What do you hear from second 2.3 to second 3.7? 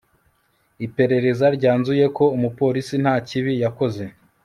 umupolisi nta kibi